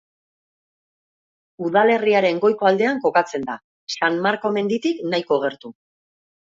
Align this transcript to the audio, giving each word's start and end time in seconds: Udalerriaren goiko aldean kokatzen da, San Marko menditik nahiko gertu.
Udalerriaren 1.67 2.41
goiko 2.47 2.71
aldean 2.71 3.05
kokatzen 3.07 3.47
da, 3.53 3.61
San 3.99 4.21
Marko 4.27 4.55
menditik 4.59 5.07
nahiko 5.15 5.45
gertu. 5.49 5.75